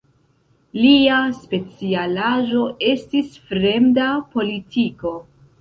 [0.77, 2.63] Lia specialaĵo
[2.95, 5.17] estis fremda politiko.